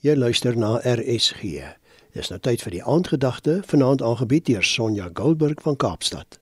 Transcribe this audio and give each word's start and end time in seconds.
Jy 0.00 0.14
luister 0.16 0.56
na 0.56 0.78
RSG. 0.80 1.42
Dis 2.16 2.30
nou 2.32 2.38
tyd 2.40 2.62
vir 2.64 2.72
die 2.72 2.80
aandgedagte 2.88 3.58
vanaand 3.68 4.00
aangebied 4.00 4.46
deur 4.48 4.64
Sonja 4.64 5.10
Goldberg 5.12 5.60
van 5.60 5.76
Kaapstad. 5.76 6.38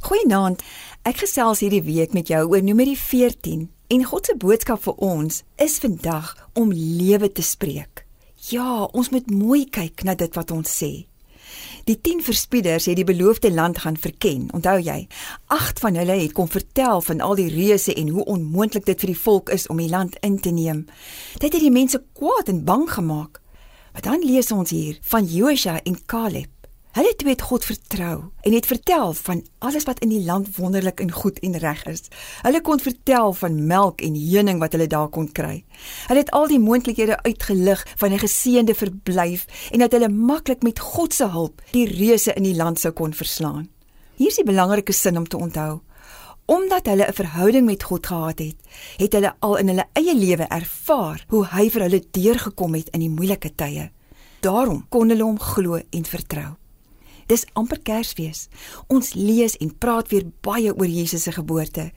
Goeienaand. 0.00 0.64
Ek 1.04 1.20
gesels 1.20 1.60
hierdie 1.60 1.82
week 1.84 2.16
met 2.16 2.32
jou 2.32 2.40
oor 2.48 2.64
Numeri 2.64 2.96
14 2.96 3.68
en 3.92 4.06
God 4.08 4.30
se 4.30 4.38
boodskap 4.40 4.80
vir 4.86 5.04
ons 5.04 5.42
is 5.60 5.76
vandag 5.84 6.32
om 6.56 6.72
lewe 6.72 7.28
te 7.28 7.44
spreek. 7.44 8.06
Ja, 8.48 8.88
ons 8.88 9.12
moet 9.12 9.28
mooi 9.28 9.66
kyk 9.68 10.08
na 10.08 10.16
dit 10.16 10.32
wat 10.32 10.56
ons 10.56 10.72
sê. 10.72 11.11
Die 11.84 12.00
10 12.00 12.22
verspieders 12.22 12.84
het 12.86 12.96
die 12.96 13.04
beloofde 13.04 13.52
land 13.52 13.78
gaan 13.78 13.96
verken. 13.96 14.46
Onthou 14.54 14.78
jy? 14.78 15.08
8 15.46 15.78
van 15.82 15.94
hulle 15.98 16.14
het 16.20 16.32
kom 16.32 16.48
vertel 16.48 17.00
van 17.00 17.20
al 17.20 17.34
die 17.34 17.50
reuse 17.50 17.94
en 17.94 18.08
hoe 18.08 18.24
onmoontlik 18.24 18.86
dit 18.86 19.00
vir 19.00 19.10
die 19.10 19.18
volk 19.18 19.50
is 19.50 19.66
om 19.66 19.82
die 19.82 19.90
land 19.90 20.16
in 20.20 20.38
te 20.40 20.50
neem. 20.54 20.84
Dit 21.42 21.52
het 21.52 21.62
die 21.62 21.74
mense 21.74 22.02
kwaad 22.14 22.48
en 22.48 22.64
bang 22.64 22.86
gemaak. 22.90 23.40
Maar 23.92 24.02
dan 24.02 24.22
lees 24.24 24.52
ons 24.52 24.70
hier 24.70 24.98
van 25.02 25.26
Josua 25.26 25.80
en 25.82 25.98
Caleb. 26.06 26.61
Hulle 26.92 27.08
het 27.24 27.42
God 27.42 27.64
vertrou 27.64 28.16
en 28.44 28.52
het 28.52 28.66
vertel 28.68 29.12
van 29.16 29.38
alles 29.64 29.86
wat 29.88 30.02
in 30.04 30.10
die 30.12 30.24
land 30.24 30.56
wonderlik 30.56 31.00
en 31.00 31.10
goed 31.12 31.38
en 31.40 31.56
reg 31.56 31.84
is. 31.88 32.02
Hulle 32.44 32.60
kon 32.60 32.80
vertel 32.80 33.32
van 33.32 33.66
melk 33.66 34.02
en 34.04 34.18
honing 34.18 34.60
wat 34.60 34.76
hulle 34.76 34.86
daar 34.86 35.08
kon 35.08 35.30
kry. 35.32 35.64
Hulle 36.10 36.20
het 36.20 36.30
al 36.36 36.50
die 36.52 36.60
moontlikhede 36.60 37.16
uitgelig 37.22 37.86
van 37.96 38.12
'n 38.12 38.18
geseënde 38.18 38.74
verblyf 38.74 39.46
en 39.72 39.78
dat 39.78 39.92
hulle 39.92 40.08
maklik 40.08 40.62
met 40.62 40.78
God 40.78 41.14
se 41.14 41.28
hulp 41.28 41.62
die 41.70 41.88
reuse 41.88 42.34
in 42.34 42.42
die 42.42 42.56
land 42.56 42.78
sou 42.78 42.92
kon 42.92 43.14
verslaan. 43.14 43.68
Hier 44.16 44.28
is 44.28 44.36
die 44.36 44.44
belangrike 44.44 44.92
sin 44.92 45.16
om 45.16 45.28
te 45.28 45.36
onthou. 45.36 45.80
Omdat 46.44 46.86
hulle 46.86 47.06
'n 47.08 47.12
verhouding 47.12 47.66
met 47.66 47.82
God 47.82 48.06
gehad 48.06 48.38
het, 48.38 48.56
het 48.96 49.12
hulle 49.12 49.34
al 49.38 49.56
in 49.56 49.68
hulle 49.68 49.88
eie 49.92 50.14
lewe 50.14 50.44
ervaar 50.48 51.24
hoe 51.28 51.46
hy 51.46 51.70
vir 51.70 51.82
hulle 51.82 52.04
deurgekom 52.10 52.74
het 52.74 52.88
in 52.88 53.00
die 53.00 53.10
moeilike 53.10 53.54
tye. 53.54 53.90
Daarom 54.40 54.86
kon 54.88 55.08
hulle 55.08 55.22
hom 55.22 55.38
glo 55.38 55.80
en 55.90 56.04
vertrou. 56.04 56.61
Dis 57.26 57.44
amper 57.52 57.78
Kersfees. 57.82 58.48
Ons 58.88 59.14
lees 59.14 59.56
en 59.60 59.78
praat 59.78 60.08
weer 60.08 60.26
baie 60.40 60.72
oor 60.74 60.88
Jesus 60.88 61.22
se 61.22 61.32
geboorte. 61.32 61.90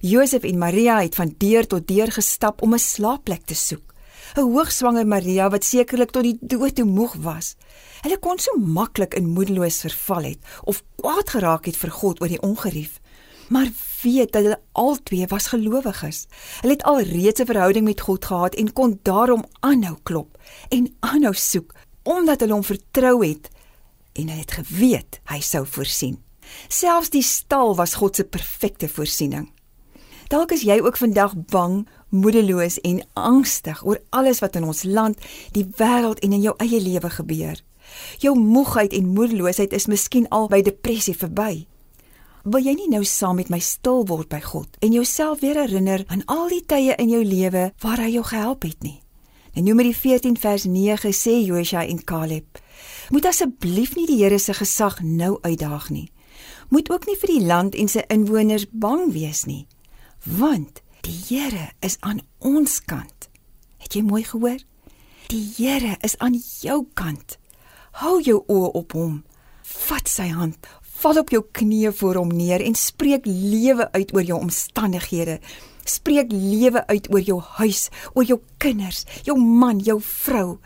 Josef 0.00 0.42
en 0.42 0.58
Maria 0.58 1.00
het 1.00 1.14
van 1.14 1.34
deur 1.38 1.66
tot 1.66 1.88
deur 1.88 2.12
gestap 2.12 2.62
om 2.62 2.74
'n 2.74 2.78
slaapplek 2.78 3.44
te 3.44 3.54
soek. 3.54 3.92
'n 4.36 4.40
Hoogswanger 4.40 5.06
Maria 5.06 5.50
wat 5.50 5.64
sekerlik 5.64 6.10
tot 6.10 6.22
die 6.22 6.38
dood 6.40 6.74
toe 6.74 6.84
moeg 6.84 7.14
was. 7.20 7.56
Hulle 8.02 8.18
kon 8.18 8.38
so 8.38 8.56
maklik 8.58 9.14
in 9.14 9.32
moedeloos 9.36 9.80
verval 9.80 10.22
het 10.22 10.38
of 10.64 10.82
kwaad 10.96 11.28
geraak 11.30 11.66
het 11.66 11.76
vir 11.76 11.90
God 11.90 12.20
oor 12.20 12.28
die 12.28 12.42
ongerief. 12.42 13.00
Maar 13.48 13.68
weet 14.02 14.32
dat 14.32 14.42
hulle 14.42 14.60
albei 14.72 15.26
was 15.28 15.46
gelowiges. 15.52 16.26
Hulle 16.60 16.72
het 16.72 16.82
al 16.82 17.00
reeds 17.00 17.40
'n 17.40 17.46
verhouding 17.46 17.84
met 17.84 18.00
God 18.00 18.24
gehad 18.24 18.54
en 18.54 18.72
kon 18.72 18.98
daarom 19.02 19.44
aanhou 19.60 19.96
klop 20.02 20.38
en 20.68 20.94
aanhou 21.00 21.34
soek 21.34 21.74
omdat 22.02 22.40
hulle 22.40 22.52
hom 22.52 22.64
vertrou 22.64 23.26
het 23.26 23.50
en 24.18 24.28
hy 24.28 24.38
het 24.42 24.54
geweet 24.58 25.20
hy 25.30 25.40
sou 25.40 25.64
voorsien. 25.66 26.18
Selfs 26.68 27.12
die 27.12 27.24
stal 27.24 27.76
was 27.78 27.94
God 28.00 28.16
se 28.16 28.24
perfekte 28.24 28.88
voorsiening. 28.88 29.50
Dalk 30.32 30.54
is 30.56 30.64
jy 30.64 30.78
ook 30.80 30.96
vandag 30.96 31.34
bang, 31.52 31.82
moedeloos 32.08 32.78
en 32.80 33.02
angstig 33.12 33.82
oor 33.84 34.00
alles 34.10 34.40
wat 34.40 34.56
in 34.56 34.64
ons 34.64 34.82
land, 34.88 35.18
die 35.52 35.66
wêreld 35.76 36.22
en 36.24 36.32
in 36.32 36.44
jou 36.44 36.54
eie 36.56 36.80
lewe 36.80 37.10
gebeur. 37.10 37.60
Jou 38.18 38.32
moegheid 38.38 38.92
en 38.96 39.12
moedeloosheid 39.12 39.72
is 39.76 39.90
miskien 39.92 40.28
al 40.30 40.48
by 40.48 40.62
depressie 40.64 41.16
verby. 41.16 41.66
Wil 42.42 42.64
jy 42.64 42.74
nie 42.74 42.88
nou 42.90 43.04
saam 43.04 43.36
met 43.38 43.52
my 43.52 43.60
stil 43.60 44.06
word 44.08 44.30
by 44.32 44.40
God 44.40 44.80
en 44.80 44.96
jouself 44.96 45.44
weer 45.44 45.60
herinner 45.60 46.02
aan 46.08 46.24
al 46.26 46.48
die 46.50 46.64
tye 46.66 46.96
in 46.98 47.12
jou 47.12 47.22
lewe 47.24 47.68
waar 47.84 48.00
hy 48.02 48.08
jou 48.16 48.24
gehelp 48.26 48.64
het 48.66 48.80
nie? 48.82 49.01
In 49.52 49.64
Numeri 49.64 49.92
14 49.94 50.38
vers 50.40 50.64
9 50.64 51.12
sê 51.12 51.44
Josua 51.44 51.84
en 51.84 52.04
Caleb: 52.04 52.58
Moet 53.10 53.26
asseblief 53.28 53.94
nie 53.96 54.06
die 54.08 54.22
Here 54.22 54.38
se 54.38 54.54
gesag 54.56 55.02
nou 55.04 55.38
uitdaag 55.42 55.90
nie. 55.90 56.08
Moet 56.68 56.88
ook 56.90 57.04
nie 57.06 57.16
vir 57.20 57.28
die 57.28 57.44
land 57.44 57.74
en 57.76 57.88
sy 57.88 58.00
inwoners 58.08 58.64
bang 58.72 59.10
wees 59.12 59.44
nie, 59.44 59.66
want 60.24 60.80
die 61.04 61.18
Here 61.28 61.68
is 61.84 61.98
aan 62.00 62.22
ons 62.38 62.80
kant. 62.80 63.28
Het 63.84 63.98
jy 63.98 64.02
mooi 64.08 64.22
gehoor? 64.24 64.56
Die 65.28 65.44
Here 65.58 65.98
is 66.00 66.16
aan 66.16 66.40
jou 66.62 66.86
kant. 66.94 67.36
Hou 68.00 68.22
jou 68.24 68.40
oë 68.48 68.72
op 68.80 68.96
hom. 68.96 69.20
Vat 69.62 70.08
sy 70.08 70.30
hand. 70.32 70.64
Val 71.02 71.20
op 71.20 71.28
jou 71.34 71.42
knieë 71.44 71.92
voor 72.00 72.22
hom 72.22 72.32
neer 72.32 72.64
en 72.64 72.78
spreek 72.78 73.28
lewe 73.28 73.90
uit 73.92 74.16
oor 74.16 74.24
jou 74.24 74.40
omstandighede. 74.40 75.42
Spreek 75.84 76.32
lewe 76.32 76.86
uit 76.86 77.08
oor 77.12 77.22
jou 77.22 77.38
huis, 77.60 77.88
oor 78.14 78.26
jou 78.26 78.40
kinders, 78.62 79.04
jou 79.26 79.38
man, 79.38 79.80
jou 79.82 80.00
vrou. 80.00 80.58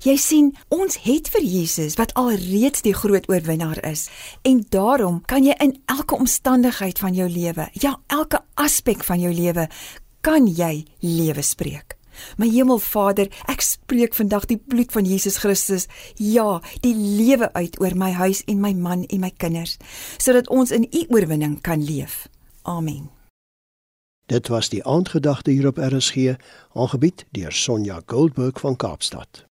Jy 0.00 0.14
sien, 0.16 0.46
ons 0.72 0.96
het 1.04 1.28
vir 1.28 1.44
Jesus 1.44 1.98
wat 2.00 2.14
alreeds 2.16 2.80
die 2.86 2.94
groot 2.96 3.26
oorwinnaar 3.28 3.82
is. 3.84 4.06
En 4.48 4.62
daarom 4.72 5.20
kan 5.28 5.44
jy 5.44 5.52
in 5.60 5.74
elke 5.92 6.16
omstandigheid 6.16 7.02
van 7.02 7.12
jou 7.16 7.28
lewe, 7.28 7.68
ja, 7.76 7.98
elke 8.08 8.40
aspek 8.56 9.04
van 9.04 9.20
jou 9.20 9.32
lewe, 9.34 9.68
kan 10.24 10.48
jy 10.48 10.86
lewe 11.04 11.44
spreek. 11.44 12.00
My 12.40 12.48
Hemelvader, 12.48 13.28
ek 13.48 13.60
spreek 13.64 14.16
vandag 14.16 14.48
die 14.48 14.58
bloed 14.60 14.92
van 14.96 15.08
Jesus 15.08 15.36
Christus, 15.44 15.86
ja, 16.16 16.60
die 16.84 16.96
lewe 16.96 17.52
uit 17.52 17.76
oor 17.80 17.96
my 17.96 18.12
huis 18.16 18.44
en 18.48 18.60
my 18.64 18.72
man 18.76 19.04
en 19.08 19.24
my 19.24 19.32
kinders, 19.36 19.78
sodat 20.16 20.48
ons 20.48 20.72
in 20.72 20.88
U 20.88 21.06
oorwinning 21.12 21.60
kan 21.64 21.84
leef. 21.84 22.24
Amen. 22.64 23.10
Dit 24.30 24.48
was 24.48 24.68
die 24.68 24.84
aandgedagte 24.84 25.50
hier 25.50 25.66
op 25.66 25.76
RSG, 25.76 26.34
aangebied 26.72 27.26
deur 27.30 27.52
Sonja 27.52 28.00
Goldberg 28.06 28.60
van 28.60 28.76
Kaapstad. 28.76 29.49